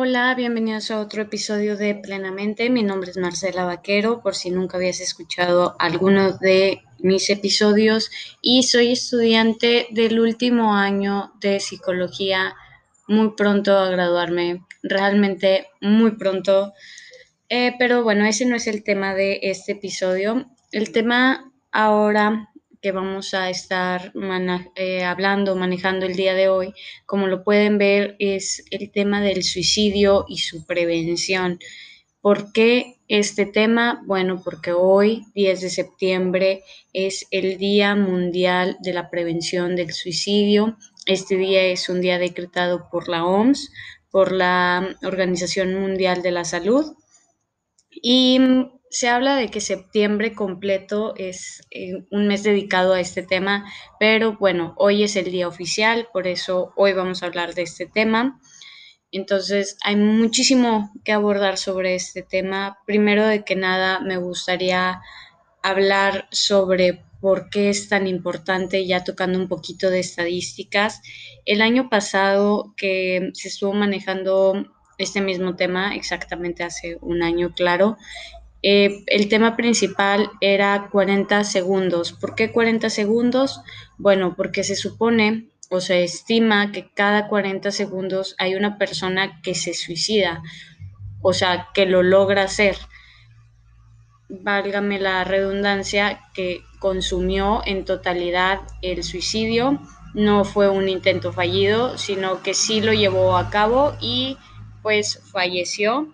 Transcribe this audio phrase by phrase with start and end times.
[0.00, 2.70] Hola, bienvenidos a otro episodio de Plenamente.
[2.70, 8.08] Mi nombre es Marcela Vaquero, por si nunca habías escuchado alguno de mis episodios,
[8.40, 12.54] y soy estudiante del último año de psicología,
[13.08, 16.74] muy pronto a graduarme, realmente muy pronto.
[17.48, 20.48] Eh, pero bueno, ese no es el tema de este episodio.
[20.70, 22.50] El tema ahora
[22.80, 24.12] que vamos a estar
[24.74, 26.74] eh, hablando, manejando el día de hoy,
[27.06, 31.58] como lo pueden ver, es el tema del suicidio y su prevención.
[32.20, 34.02] ¿Por qué este tema?
[34.06, 36.62] Bueno, porque hoy, 10 de septiembre,
[36.92, 40.76] es el Día Mundial de la Prevención del Suicidio.
[41.06, 43.70] Este día es un día decretado por la OMS,
[44.10, 46.92] por la Organización Mundial de la Salud.
[47.90, 48.40] Y
[48.90, 54.36] se habla de que septiembre completo es eh, un mes dedicado a este tema, pero
[54.38, 58.40] bueno, hoy es el día oficial, por eso hoy vamos a hablar de este tema.
[59.10, 62.78] Entonces, hay muchísimo que abordar sobre este tema.
[62.86, 65.00] Primero de que nada, me gustaría
[65.62, 71.00] hablar sobre por qué es tan importante, ya tocando un poquito de estadísticas.
[71.46, 74.66] El año pasado que se estuvo manejando
[74.98, 77.96] este mismo tema, exactamente hace un año, claro,
[78.62, 82.12] eh, el tema principal era 40 segundos.
[82.12, 83.60] ¿Por qué 40 segundos?
[83.98, 89.54] Bueno, porque se supone o se estima que cada 40 segundos hay una persona que
[89.54, 90.42] se suicida,
[91.20, 92.76] o sea, que lo logra hacer.
[94.28, 99.80] Válgame la redundancia, que consumió en totalidad el suicidio.
[100.14, 104.36] No fue un intento fallido, sino que sí lo llevó a cabo y
[104.82, 106.08] pues falleció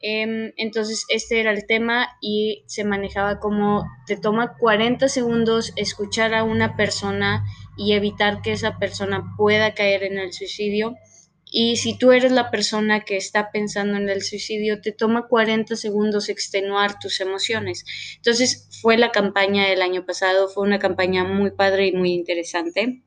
[0.00, 6.44] entonces, este era el tema y se manejaba como te toma 40 segundos escuchar a
[6.44, 7.44] una persona
[7.76, 10.96] y evitar que esa persona pueda caer en el suicidio.
[11.50, 15.76] Y si tú eres la persona que está pensando en el suicidio, te toma 40
[15.76, 17.84] segundos extenuar tus emociones.
[18.16, 23.02] Entonces, fue la campaña del año pasado, fue una campaña muy padre y muy interesante,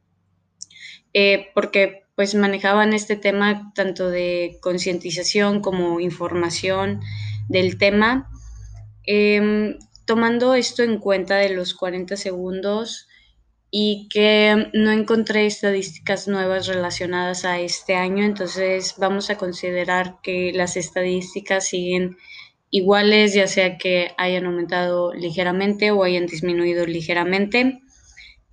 [1.13, 6.99] eh, porque pues manejaban este tema tanto de concientización como información
[7.47, 8.29] del tema.
[9.05, 13.07] Em, tomando esto en cuenta de los 40 segundos
[13.71, 20.51] y que no encontré estadísticas nuevas relacionadas a este año, entonces vamos a considerar que
[20.53, 22.17] las estadísticas siguen
[22.69, 27.79] iguales, ya sea que hayan aumentado ligeramente o hayan disminuido ligeramente.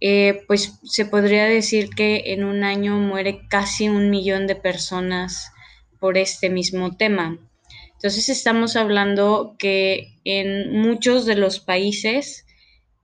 [0.01, 5.53] Eh, pues se podría decir que en un año muere casi un millón de personas
[5.99, 7.39] por este mismo tema.
[7.95, 12.45] Entonces estamos hablando que en muchos de los países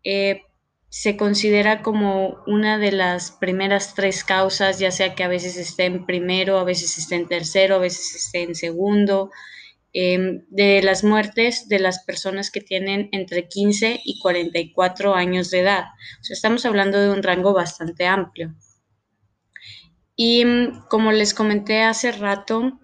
[0.04, 0.42] eh,
[0.90, 5.86] se considera como una de las primeras tres causas, ya sea que a veces esté
[5.86, 9.30] en primero, a veces esté en tercero, a veces esté en segundo,
[9.94, 15.60] Em, de las muertes de las personas que tienen entre 15 y 44 años de
[15.60, 15.84] edad.
[16.30, 18.54] Estamos hablando de un rango bastante amplio.
[20.16, 22.80] Y mm, como les comenté hace rato,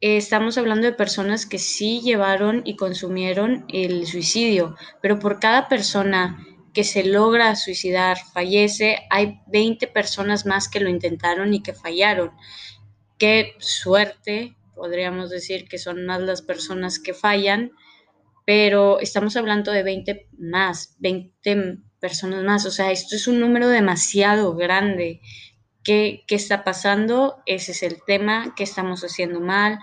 [0.00, 5.68] eh, estamos hablando de personas que sí llevaron y consumieron el suicidio, pero por cada
[5.68, 6.38] persona
[6.72, 12.30] que se logra suicidar, fallece, hay 20 personas más que lo intentaron y que fallaron.
[13.18, 17.72] Qué suerte podríamos decir que son más las personas que fallan,
[18.44, 23.68] pero estamos hablando de 20 más, 20 personas más, o sea, esto es un número
[23.68, 25.20] demasiado grande.
[25.82, 27.42] ¿Qué, ¿Qué, está pasando?
[27.46, 29.78] Ese es el tema, ¿qué estamos haciendo mal?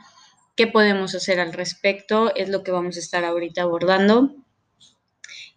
[0.55, 2.35] ¿Qué podemos hacer al respecto?
[2.35, 4.35] Es lo que vamos a estar ahorita abordando.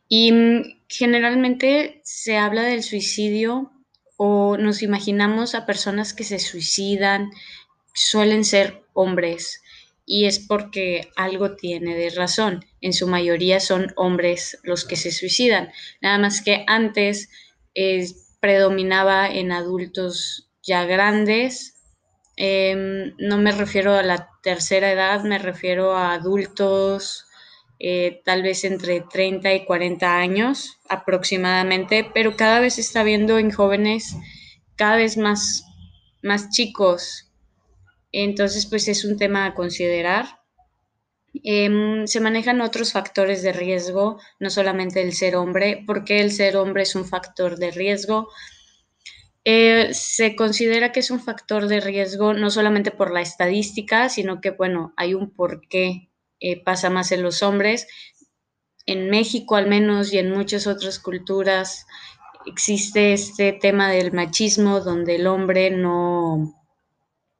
[0.08, 3.72] Y mm, generalmente se habla del suicidio
[4.16, 7.30] o nos imaginamos a personas que se suicidan,
[7.94, 9.62] suelen ser hombres
[10.06, 12.64] y es porque algo tiene de razón.
[12.80, 15.72] En su mayoría son hombres los que se suicidan.
[16.02, 17.30] Nada más que antes
[17.74, 18.06] eh,
[18.40, 21.74] predominaba en adultos ya grandes.
[22.36, 27.26] Em, no me refiero a la tercera edad, me refiero a adultos
[27.78, 33.38] eh, tal vez entre 30 y 40 años aproximadamente, pero cada vez se está viendo
[33.38, 34.16] en jóvenes
[34.76, 35.64] cada vez más,
[36.22, 37.23] más chicos
[38.22, 40.40] entonces, pues es un tema a considerar.
[41.42, 46.56] Em, se manejan otros factores de riesgo, no solamente el ser hombre, porque el ser
[46.56, 48.28] hombre es un factor de riesgo.
[49.44, 54.40] Eh, se considera que es un factor de riesgo no solamente por la estadística, sino
[54.40, 56.10] que, bueno, hay un por qué
[56.40, 57.86] eh, pasa más en los hombres.
[58.86, 61.86] En México al menos y en muchas otras culturas
[62.46, 66.63] existe este tema del machismo donde el hombre no,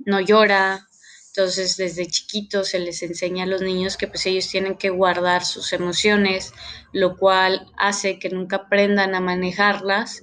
[0.06, 0.87] no llora,
[1.29, 5.45] Entonces, desde chiquitos se les enseña a los niños que pues ellos tienen que guardar
[5.45, 6.53] sus emociones,
[6.93, 10.23] lo cual hace que nunca aprendan a manejarlas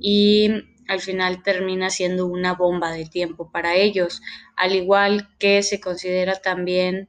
[0.00, 0.50] y
[0.88, 4.20] al final termina siendo una bomba de tiempo para ellos,
[4.56, 7.08] al igual que se considera también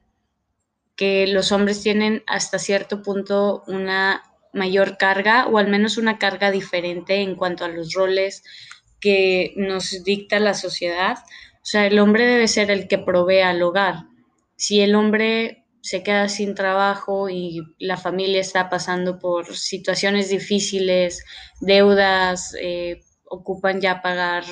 [0.96, 4.22] que los hombres tienen hasta cierto punto una
[4.52, 8.42] mayor carga o al menos una carga diferente en cuanto a los roles
[9.00, 11.18] que nos dicta la sociedad.
[11.62, 14.06] O sea, el hombre debe ser el que provee al hogar.
[14.56, 21.24] Si el hombre se queda sin trabajo y la familia está pasando por situaciones difíciles,
[21.60, 24.44] deudas, eh, ocupan ya pagar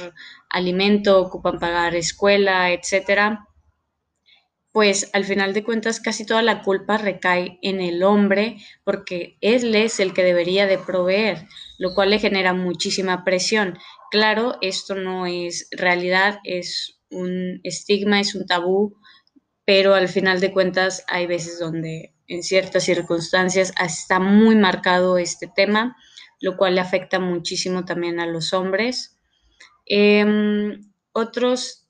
[0.51, 3.49] alimento, ocupan pagar escuela, etcétera,
[4.73, 9.75] pues al final de cuentas casi toda la culpa recae en el hombre porque él
[9.75, 11.47] es el que debería de proveer,
[11.79, 13.79] lo cual le genera muchísima presión.
[14.11, 18.97] Claro, esto no es realidad, es un estigma, es un tabú,
[19.65, 25.51] pero al final de cuentas hay veces donde en ciertas circunstancias está muy marcado este
[25.55, 25.97] tema,
[26.41, 29.19] lo cual le afecta muchísimo también a los hombres.
[29.87, 31.89] Em, otros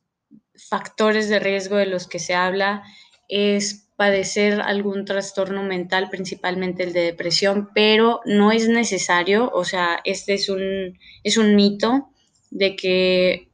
[0.68, 2.82] factores de riesgo de los que se habla
[3.28, 10.00] es padecer algún trastorno mental, principalmente el de depresión, pero no es necesario, o sea,
[10.04, 12.08] este es un, es un mito
[12.50, 13.47] de que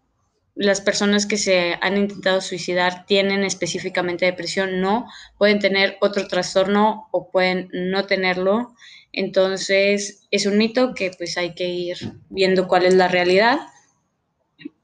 [0.54, 5.06] las personas que se han intentado suicidar tienen específicamente depresión, no,
[5.36, 8.74] pueden tener otro trastorno o pueden no tenerlo.
[9.12, 11.96] Entonces, es un mito que pues hay que ir
[12.28, 13.58] viendo cuál es la realidad.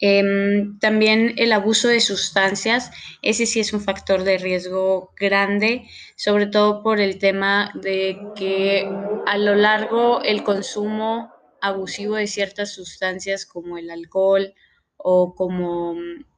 [0.01, 2.91] Em, también el abuso de sustancias,
[3.23, 5.87] ese sí es un factor de riesgo grande,
[6.17, 8.89] sobre todo por el tema de que
[9.27, 14.55] a lo largo el consumo abusivo de ciertas sustancias como el alcohol
[15.03, 15.95] o como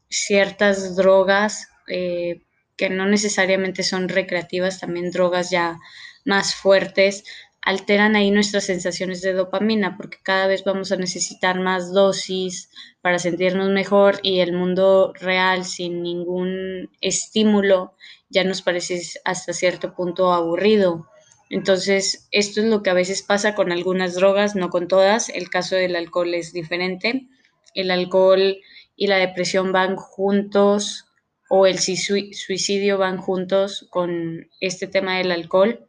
[0.08, 2.42] ciertas drogas eh,
[2.76, 5.78] que no necesariamente son recreativas, también drogas ya
[6.24, 7.24] más fuertes,
[7.62, 12.70] alteran ahí nuestras sensaciones de dopamina porque cada vez vamos a necesitar más dosis
[13.00, 17.94] para sentirnos mejor y el mundo real sin ningún estímulo
[18.30, 21.06] ya nos parece hasta cierto punto aburrido.
[21.50, 25.28] Entonces, esto es lo que a veces pasa con algunas drogas, no con todas.
[25.28, 27.28] El caso del alcohol es diferente.
[27.74, 28.58] El alcohol
[28.96, 31.06] y la depresión van juntos
[31.48, 35.86] o el suicidio van juntos con este tema del alcohol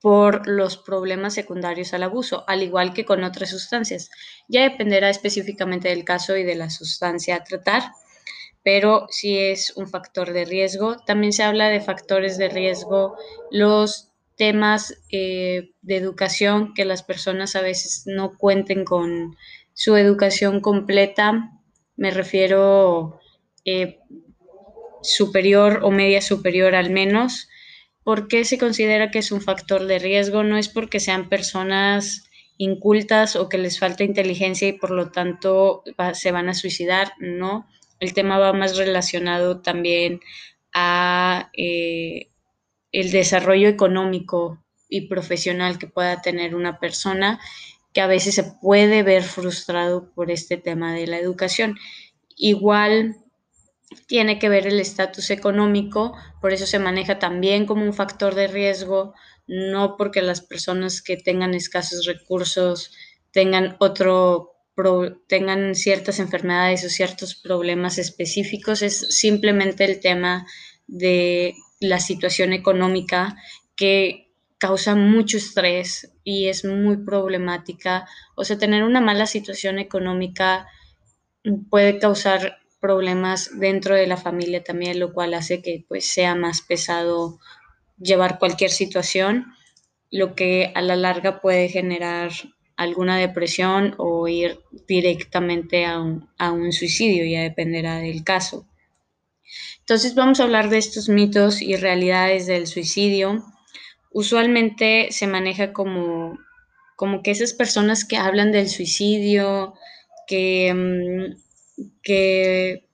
[0.00, 4.10] por los problemas secundarios al abuso, al igual que con otras sustancias.
[4.48, 7.82] Ya dependerá específicamente del caso y de la sustancia a tratar,
[8.62, 10.96] pero sí es un factor de riesgo.
[11.06, 13.16] También se habla de factores de riesgo,
[13.50, 19.36] los temas eh, de educación, que las personas a veces no cuenten con
[19.76, 21.52] su educación completa,
[21.96, 23.20] me refiero
[23.64, 24.00] eh,
[25.02, 27.48] superior o media superior al menos,
[28.06, 30.44] ¿Por qué se considera que es un factor de riesgo?
[30.44, 35.82] No es porque sean personas incultas o que les falta inteligencia y por lo tanto
[36.12, 37.66] se van a suicidar, no.
[37.98, 40.20] El tema va más relacionado también
[40.72, 42.30] a eh,
[42.92, 47.40] el desarrollo económico y profesional que pueda tener una persona
[47.96, 51.78] que a veces se puede ver frustrado por este tema de la educación.
[52.36, 53.16] Igual
[54.06, 58.48] tiene que ver el estatus económico, por eso se maneja también como un factor de
[58.48, 59.14] riesgo,
[59.46, 62.92] no porque las personas que tengan escasos recursos
[63.30, 64.52] tengan otro
[65.26, 70.46] tengan ciertas enfermedades o ciertos problemas específicos, es simplemente el tema
[70.86, 73.38] de la situación económica
[73.74, 78.08] que causa mucho estrés y es muy problemática.
[78.34, 80.66] O sea, tener una mala situación económica
[81.70, 86.62] puede causar problemas dentro de la familia también, lo cual hace que pues sea más
[86.62, 87.38] pesado
[87.96, 89.54] llevar cualquier situación,
[90.10, 92.32] lo que a la larga puede generar
[92.76, 98.66] alguna depresión o ir directamente a un, a un suicidio, ya dependerá del caso.
[99.78, 103.44] Entonces vamos a hablar de estos mitos y realidades del suicidio.
[104.16, 106.38] Usualmente se maneja como,
[106.96, 109.74] como que esas personas que hablan del suicidio,
[110.26, 111.36] que mm,
[112.02, 112.88] que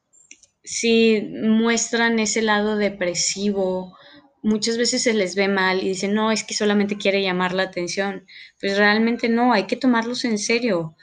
[0.64, 3.96] si muestran ese lado depresivo,
[4.42, 7.64] muchas veces se les ve mal y dicen, no, es que solamente quiere llamar la
[7.64, 8.26] atención.
[8.60, 10.96] Pues realmente no, hay que tomarlos en serio.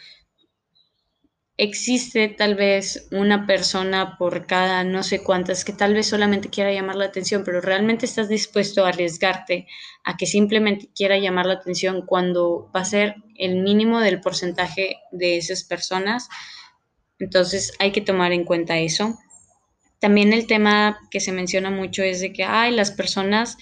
[1.61, 6.71] Existe tal vez una persona por cada no sé cuántas que tal vez solamente quiera
[6.71, 9.67] llamar la atención, pero realmente estás dispuesto a arriesgarte
[10.03, 14.97] a que simplemente quiera llamar la atención cuando va a ser el mínimo del porcentaje
[15.11, 16.29] de esas personas
[17.19, 19.19] entonces hay que tomar en cuenta eso.
[19.99, 23.57] también el tema que se menciona mucho es de que, ay, las personas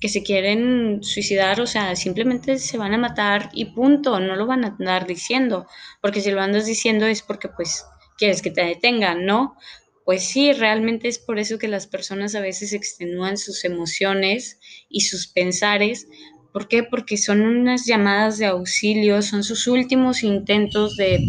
[0.00, 4.46] que se quieren suicidar, o sea, simplemente se van a matar y punto, no lo
[4.46, 5.66] van a andar diciendo,
[6.00, 7.84] porque si lo andas diciendo es porque pues
[8.18, 9.56] quieres que te detengan, ¿no?
[10.04, 15.00] Pues sí, realmente es por eso que las personas a veces extenúan sus emociones y
[15.00, 16.06] sus pensares.
[16.52, 16.84] ¿Por qué?
[16.84, 21.20] Porque son unas llamadas de auxilio, son sus últimos intentos de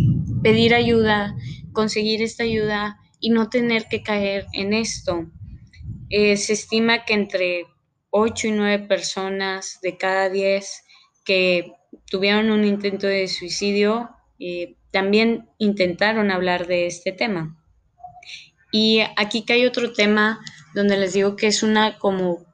[0.44, 1.36] pedir ayuda,
[1.74, 5.26] conseguir esta ayuda y no tener que caer en esto.
[6.10, 7.66] Eh, se estima que entre
[8.10, 10.84] 8 y 9 personas de cada 10
[11.26, 11.74] que
[12.10, 14.10] tuvieron un intento de suicidio
[14.40, 17.58] eh, también intentaron hablar de este tema.
[18.72, 20.40] Y aquí que hay otro tema
[20.74, 22.46] donde les digo que es una como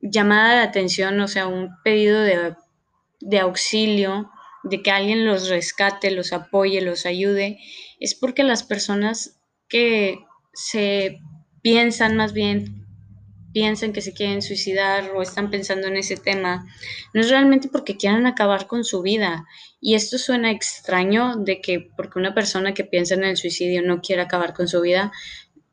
[0.00, 2.54] llamada de atención, o sea, un pedido de,
[3.20, 4.30] de auxilio,
[4.62, 7.58] de que alguien los rescate, los apoye, los ayude,
[8.00, 10.18] es porque las personas que
[10.52, 11.20] se
[11.62, 12.83] piensan más bien
[13.54, 16.66] piensan que se quieren suicidar o están pensando en ese tema,
[17.14, 19.46] no es realmente porque quieran acabar con su vida.
[19.80, 24.00] Y esto suena extraño de que porque una persona que piensa en el suicidio no
[24.00, 25.12] quiere acabar con su vida,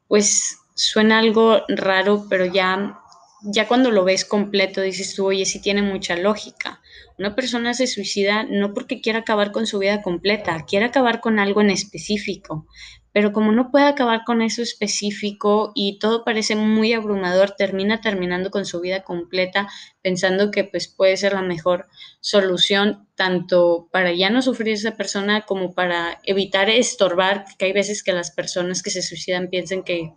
[0.08, 3.00] pues suena algo raro, pero ya,
[3.44, 6.81] ya cuando lo ves completo dices tú, oye, sí tiene mucha lógica.
[7.22, 11.38] Una persona se suicida no porque quiera acabar con su vida completa, quiere acabar con
[11.38, 12.66] algo en específico,
[13.12, 18.50] pero como no puede acabar con eso específico y todo parece muy abrumador, termina terminando
[18.50, 19.70] con su vida completa
[20.02, 21.86] pensando que pues puede ser la mejor
[22.22, 28.02] solución tanto para ya no sufrir esa persona como para evitar estorbar, que hay veces
[28.02, 30.12] que las personas que se suicidan piensan que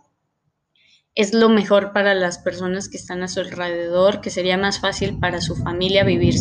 [1.15, 5.17] es lo mejor para las personas que están a su alrededor, que sería más fácil
[5.19, 6.35] para su familia vivir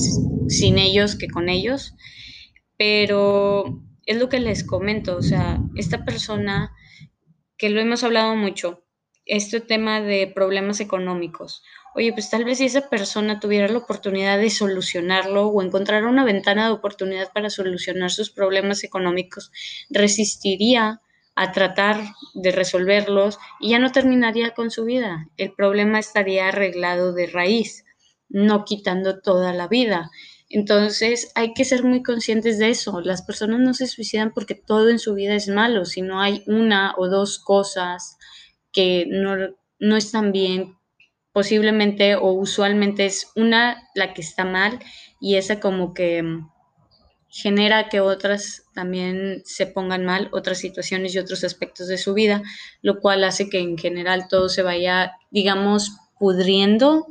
[0.49, 1.95] sin ellos que con ellos,
[2.76, 6.73] pero es lo que les comento, o sea, esta persona
[7.57, 8.85] que lo hemos hablado mucho,
[9.26, 11.62] este tema de problemas económicos.
[11.95, 16.25] Oye, pues tal vez si esa persona tuviera la oportunidad de solucionarlo o encontrar una
[16.25, 19.52] ventana de oportunidad para solucionar sus problemas económicos,
[19.88, 21.00] resistiría
[21.36, 22.00] a tratar
[22.34, 25.28] de resolverlos y ya no terminaría con su vida.
[25.36, 27.84] El problema estaría arreglado de raíz,
[28.28, 30.10] no quitando toda la vida.
[30.48, 33.00] Entonces hay que ser muy conscientes de eso.
[33.00, 36.94] Las personas no se suicidan porque todo en su vida es malo, sino hay una
[36.96, 38.18] o dos cosas
[38.72, 39.36] que no,
[39.80, 40.76] no están bien.
[41.32, 44.78] Posiblemente o usualmente es una la que está mal
[45.20, 46.48] y esa como que mm,
[47.34, 52.42] genera que otras también se pongan mal, otras situaciones y otros aspectos de su vida,
[52.80, 57.08] lo cual hace que en general todo se vaya, digamos, pudriendo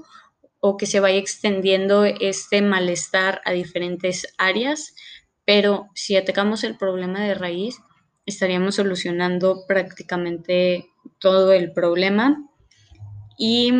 [0.61, 4.95] o que se vaya extendiendo este malestar a diferentes áreas,
[5.43, 7.75] pero si atacamos el problema de raíz,
[8.25, 10.87] estaríamos solucionando prácticamente
[11.19, 12.49] todo el problema
[13.37, 13.73] y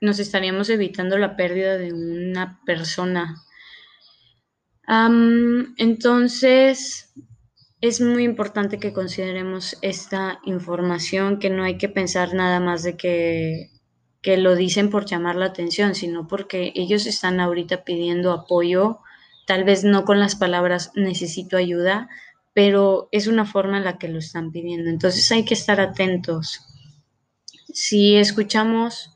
[0.00, 3.36] nos estaríamos evitando la pérdida de una persona.
[4.88, 7.14] Entonces,
[7.80, 12.96] es muy importante que consideremos esta información, que no hay que pensar nada más de
[12.96, 13.70] que
[14.22, 18.98] que lo dicen por llamar la atención, sino porque ellos están ahorita pidiendo apoyo,
[19.46, 22.08] tal vez no con las palabras necesito ayuda,
[22.52, 24.90] pero es una forma en la que lo están pidiendo.
[24.90, 26.60] Entonces hay que estar atentos.
[27.72, 29.14] Si escuchamos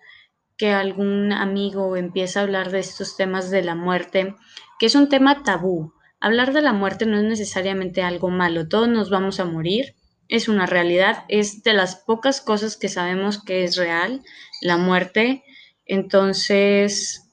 [0.57, 4.37] que algún amigo empieza a hablar de estos temas de la muerte,
[4.83, 8.89] que es un tema tabú, hablar de la muerte no es necesariamente algo malo, todos
[8.89, 9.95] nos vamos a morir,
[10.27, 14.23] es una realidad, es de las pocas cosas que sabemos que es real,
[14.61, 15.45] la muerte.
[15.87, 17.31] Entonces,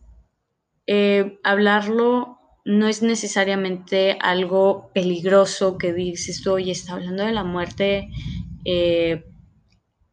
[0.85, 7.43] eh, hablarlo no es necesariamente algo peligroso que dices tú, oye, está hablando de la
[7.43, 8.11] muerte,
[8.63, 9.25] eh,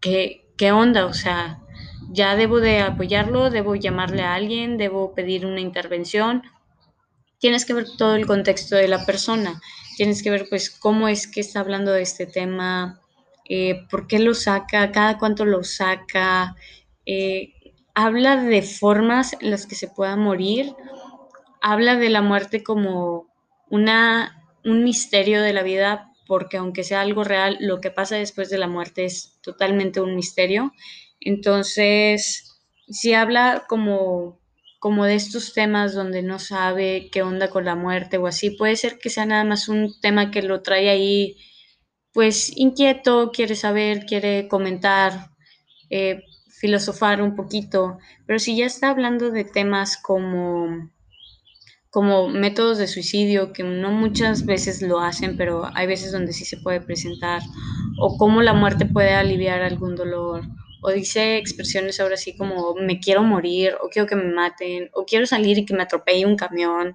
[0.01, 1.05] ¿qué, ¿qué onda?
[1.05, 1.61] O sea,
[2.09, 6.43] ya debo de apoyarlo, debo llamarle a alguien, debo pedir una intervención.
[7.39, 9.61] Tienes que ver todo el contexto de la persona
[9.97, 13.01] tienes que ver pues cómo es que está hablando de este tema,
[13.49, 16.55] eh, por qué lo saca, cada cuánto lo saca,
[17.07, 17.55] eh,
[17.95, 20.75] habla de formas en las que se pueda morir,
[21.63, 23.27] habla de la muerte como
[23.71, 28.51] una, un misterio de la vida, porque aunque sea algo real, lo que pasa después
[28.51, 30.73] de la muerte es totalmente un misterio.
[31.21, 34.41] Entonces, si habla como
[34.87, 38.51] como de estos temas donde no sabe qué onda con la muerte o así.
[38.51, 41.39] Puede ser que sea nada más un tema que lo trae ahí,
[42.13, 45.31] pues inquieto, quiere saber, quiere comentar,
[45.91, 46.23] eh,
[46.61, 50.89] filosofar un poquito, pero si ya está hablando de temas como
[51.91, 56.45] como métodos de suicidio que no muchas veces lo hacen, pero hay veces donde sí
[56.45, 57.43] se puede presentar,
[58.01, 60.45] o cómo la muerte puede aliviar algún dolor,
[60.87, 65.05] o dice expresiones ahora sí como me quiero morir, o quiero que me maten, o
[65.05, 66.95] quiero salir y que me atropelle un camión,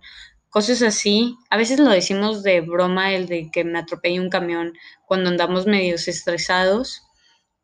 [0.49, 1.35] cosas así.
[1.49, 4.71] A veces lo decimos de broma el de que me atropelle un camión
[5.05, 7.01] cuando andamos medios estresados,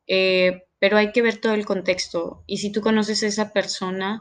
[0.06, 2.44] eh, pero hay que ver todo el contexto.
[2.46, 4.20] Y si tú conoces a esa persona,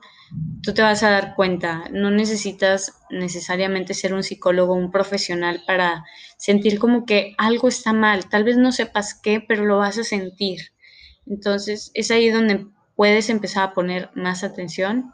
[0.63, 1.89] tú te vas a dar cuenta.
[1.91, 6.05] No necesitas necesariamente ser un psicólogo, un profesional para
[6.37, 8.29] sentir como que algo está mal.
[8.29, 10.71] Tal vez no sepas qué, pero lo vas a sentir.
[11.29, 15.13] Entonces es ahí donde puedes empezar a poner más atención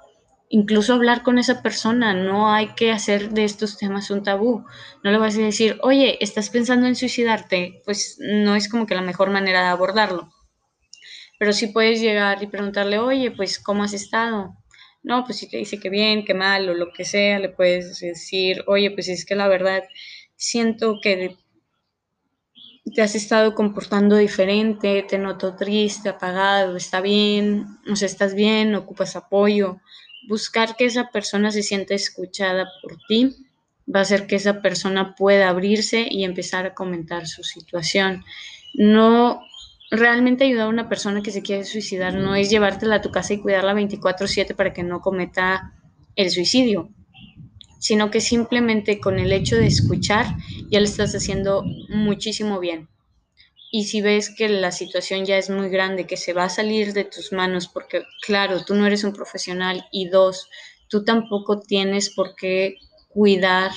[0.54, 4.64] incluso hablar con esa persona, no hay que hacer de estos temas un tabú.
[5.04, 7.82] No le vas a decir, oye, ¿estás pensando en suicidarte?
[7.86, 10.30] Pues no es como que la mejor manera de abordarlo.
[11.40, 14.56] Pero sí puedes llegar y preguntarle, oye, pues, ¿cómo has estado?
[15.02, 18.00] No, pues si te dice que bien, que mal o lo que sea, le puedes
[18.00, 19.84] decir, oye, pues es que la verdad
[20.36, 21.36] siento que
[22.94, 28.76] te has estado comportando diferente, te noto triste, apagado, está bien, o sea, estás bien,
[28.76, 29.80] ocupas apoyo
[30.28, 33.36] buscar que esa persona se sienta escuchada por ti
[33.94, 38.24] va a hacer que esa persona pueda abrirse y empezar a comentar su situación.
[38.74, 39.42] No
[39.92, 43.34] realmente ayudar a una persona que se quiere suicidar no es llevártela a tu casa
[43.34, 45.74] y cuidarla 24/7 para que no cometa
[46.16, 46.90] el suicidio,
[47.84, 50.38] sino que simplemente con el hecho de escuchar
[50.72, 52.88] ya le estás haciendo muchísimo bien.
[53.74, 56.94] Y si ves que la situación ya es muy grande, que se va a salir
[56.94, 60.48] de tus manos, porque claro, tú no eres un profesional y dos,
[60.88, 62.78] tú tampoco tienes por qué
[63.10, 63.72] cuidar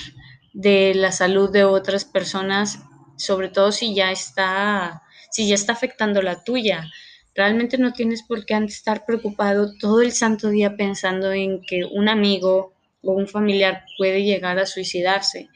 [0.52, 2.78] de la salud de otras personas,
[3.16, 6.88] sobre todo si ya está, si ya está afectando la tuya.
[7.34, 12.08] Realmente no tienes por qué estar preocupado todo el santo día pensando en que un
[12.08, 12.75] amigo
[13.12, 15.48] un familiar puede llegar a suicidarse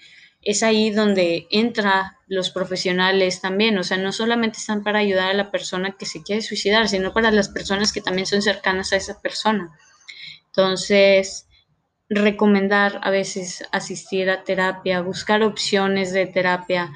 [0.42, 5.34] es ahí donde entra los profesionales también, o sea, no solamente están para ayudar a
[5.34, 8.96] la persona que se quiere suicidar, sino para las personas que también son cercanas a
[8.96, 9.76] esa persona.
[10.46, 11.46] Entonces,
[12.08, 16.90] recomendar a veces asistir a terapia, buscar opciones de terapia.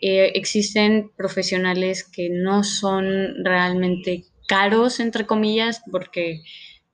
[0.00, 6.42] Eh, existen profesionales que no son realmente caros, entre comillas, porque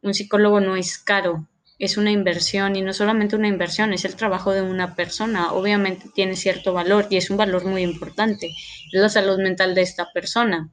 [0.02, 1.48] un psicólogo no es caro,
[1.84, 5.52] es una inversión y no solamente una inversión, es el trabajo de una persona.
[5.52, 9.82] Obviamente tiene cierto valor y es un valor muy importante, es la salud mental de
[9.82, 10.70] esta persona.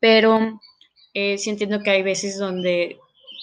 [0.00, 0.60] Pero
[1.14, 2.98] eh, sí entiendo que hay veces donde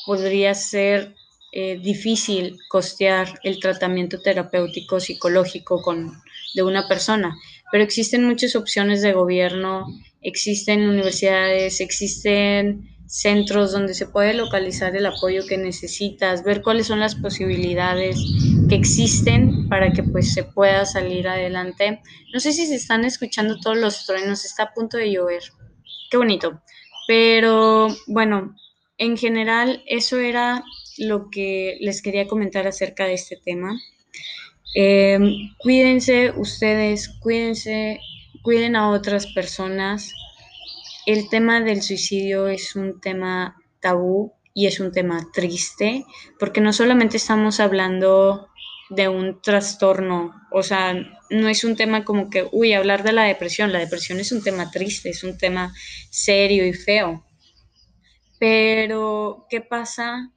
[0.06, 1.16] podría ser
[1.52, 6.12] eh, difícil costear el tratamiento terapéutico psicológico con,
[6.54, 7.36] de una persona,
[7.72, 9.86] pero existen muchas opciones de gobierno,
[10.22, 17.00] existen universidades, existen centros donde se puede localizar el apoyo que necesitas, ver cuáles son
[17.00, 18.24] las posibilidades
[18.70, 22.02] que existen para que pues se pueda salir adelante.
[22.32, 25.42] No sé si se están escuchando todos los truenos, está a punto de llover.
[26.12, 26.62] Qué bonito.
[27.08, 28.56] Pero bueno,
[29.00, 30.64] en general eso era
[31.00, 33.76] lo que les quería comentar acerca de este tema.
[34.76, 38.00] Em, cuídense ustedes, cuídense,
[38.44, 40.14] cuiden a otras personas
[41.12, 46.06] el tema del suicidio es un tema tabú y es un tema triste,
[46.38, 48.48] porque no solamente estamos hablando
[48.92, 50.94] de un trastorno, o sea,
[51.32, 54.44] no es un tema como que, uy, hablar de la depresión, la depresión es un
[54.44, 55.74] tema triste, es un tema
[56.12, 57.26] serio y feo.
[58.40, 60.32] Pero, ¿qué pasa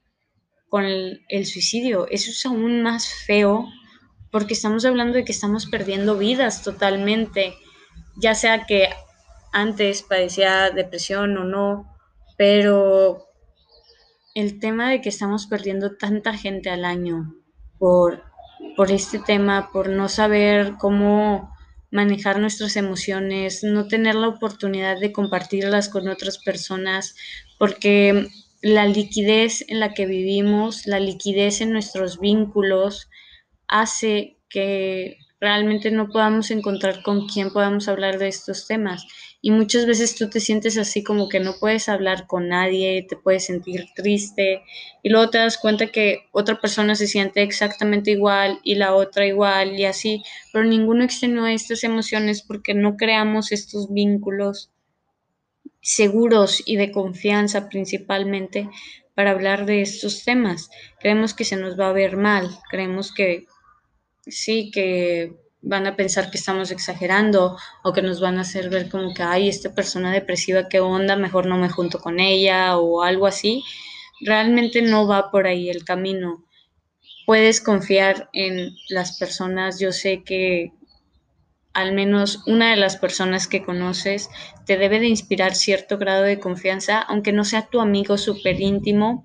[0.71, 2.07] con el, suicidio?
[2.09, 3.69] Eso es aún más feo
[4.31, 7.55] porque estamos hablando de que estamos perdiendo vidas totalmente,
[8.17, 8.89] ya sea que
[9.53, 11.95] antes padecía depresión o no,
[12.37, 13.29] pero
[14.35, 17.35] el tema de que estamos perdiendo tanta gente al año
[17.79, 18.25] por,
[18.77, 21.55] por este tema, por no saber cómo
[21.91, 27.15] manejar nuestras emociones, no tener la oportunidad de compartirlas con otras personas,
[27.59, 28.29] porque
[28.63, 33.11] la liquidez en la que vivimos, la liquidez en nuestros vínculos,
[33.69, 39.07] hace que realmente no podamos encontrar con quién podamos hablar de estos temas
[39.45, 43.17] y muchas veces tú te sientes así como que no puedes hablar con nadie, te
[43.17, 44.63] puedes sentir triste
[45.03, 49.27] y luego te das cuenta que otra persona se siente exactamente igual y la otra
[49.27, 54.71] igual y así, pero ninguno extenúa estas emociones porque no creamos estos vínculos
[55.81, 58.71] seguros y de confianza principalmente
[59.15, 60.71] para hablar de estos temas.
[61.01, 63.47] Creemos que se nos va a ver mal, creemos que
[64.25, 68.91] sí, que van a pensar que estamos exagerando o que nos van a hacer ver
[68.91, 73.03] como que, ay, esta persona depresiva, qué onda, mejor no me junto con ella o
[73.03, 73.63] algo así.
[74.21, 76.45] Realmente no va por ahí el camino.
[77.27, 79.79] puedes confiar en las personas.
[79.79, 80.73] Yo sé que
[81.73, 84.29] al menos una de las personas que conoces
[84.67, 89.25] te debe de inspirar cierto grado de confianza, aunque no sea tu amigo súper íntimo,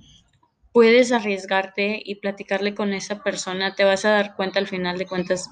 [0.77, 5.07] puedes arriesgarte y platicarle con esa persona, te vas a dar cuenta al final de
[5.07, 5.49] cuentas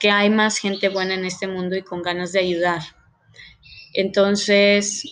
[0.00, 2.80] que hay más gente buena en este mundo y con ganas de ayudar.
[3.92, 5.04] Entonces,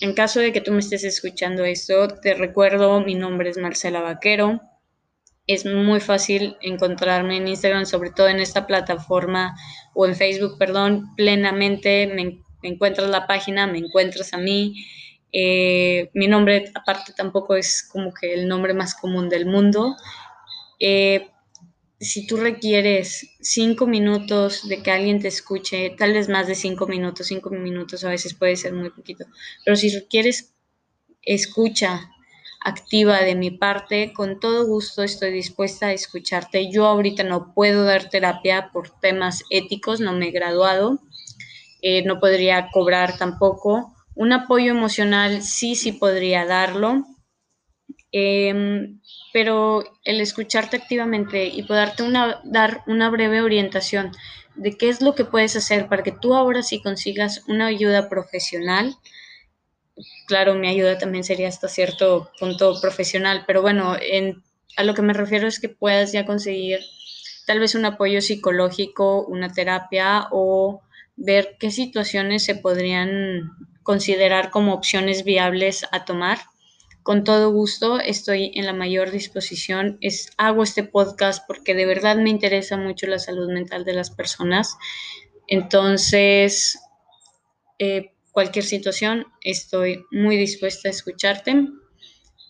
[0.00, 4.00] en caso de que tú me estés escuchando esto, te recuerdo, mi nombre es Marcela
[4.00, 4.62] Vaquero
[5.46, 9.56] es muy fácil encontrarme en Instagram, sobre todo en esta plataforma
[9.94, 12.06] o en Facebook, perdón, plenamente.
[12.06, 14.74] Me, encuentras la página, me encuentras a mí.
[15.32, 19.96] Eh, mi nombre, aparte, tampoco es como que el nombre más común del mundo.
[20.80, 21.28] Eh,
[22.00, 26.86] si tú requieres cinco minutos de que alguien te escuche, tal vez más de cinco
[26.86, 29.24] minutos, cinco minutos a veces puede ser muy poquito,
[29.64, 30.54] pero si requieres
[31.22, 32.10] escucha
[32.64, 34.12] activa de mi parte.
[34.12, 36.70] Con todo gusto estoy dispuesta a escucharte.
[36.70, 41.00] Yo ahorita no puedo dar terapia por temas éticos, no me he graduado,
[41.82, 43.91] eh, no podría cobrar tampoco.
[44.14, 47.04] Un apoyo emocional sí, sí podría darlo,
[48.12, 49.00] em,
[49.32, 54.12] pero el escucharte activamente y poderte una, dar una breve orientación
[54.54, 58.08] de qué es lo que puedes hacer para que tú ahora sí consigas una ayuda
[58.10, 58.94] profesional,
[60.26, 63.96] claro, mi ayuda también sería hasta cierto punto profesional, pero bueno,
[64.76, 66.80] a lo que me refiero es que puedas ya conseguir
[67.46, 70.82] tal vez un apoyo psicológico, una terapia o
[71.16, 73.50] ver qué situaciones se podrían
[73.82, 76.38] considerar como opciones viables a tomar.
[77.02, 79.98] Con todo gusto, estoy en la mayor disposición.
[80.36, 84.76] Hago este podcast porque de verdad me interesa mucho la salud mental de las personas.
[85.48, 86.78] Entonces,
[87.78, 91.68] eh, cualquier situación, estoy muy dispuesta a escucharte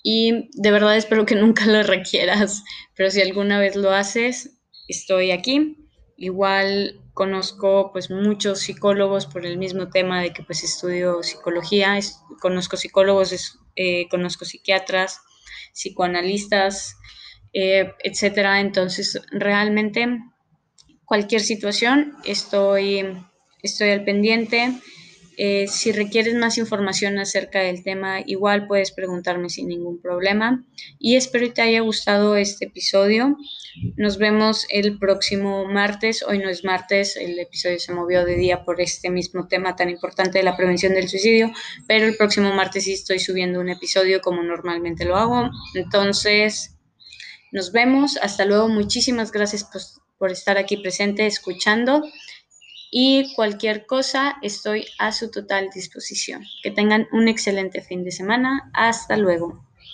[0.03, 2.63] y de verdad espero que nunca lo requieras,
[2.95, 5.79] pero si alguna vez lo haces, estoy aquí.
[6.17, 11.99] Igual conozco pues muchos psicólogos por el mismo tema de que pues estudio psicología,
[12.41, 15.21] conozco psicólogos, eh, conozco psiquiatras,
[15.73, 16.97] psicoanalistas,
[17.53, 18.61] eh, etcétera.
[18.61, 20.07] Entonces realmente
[21.05, 23.07] cualquier situación estoy,
[23.63, 24.73] estoy al pendiente.
[25.37, 30.65] Eh, si requieres más información acerca del tema, igual puedes preguntarme sin ningún problema.
[30.99, 33.37] Y espero que te haya gustado este episodio.
[33.97, 36.23] Nos vemos el próximo martes.
[36.23, 39.89] Hoy no es martes, el episodio se movió de día por este mismo tema tan
[39.89, 41.51] importante de la prevención del suicidio,
[41.87, 45.51] pero el próximo martes sí estoy subiendo un episodio como normalmente lo hago.
[45.75, 46.77] Entonces,
[47.53, 48.19] nos vemos.
[48.21, 48.69] Hasta luego.
[48.69, 49.67] Muchísimas gracias
[50.19, 52.03] por estar aquí presente, escuchando
[52.95, 56.45] y cualquier cosa estoy a su total disposición.
[56.63, 58.71] Que tengan un excelente fin de semana.
[58.75, 59.65] Hasta luego.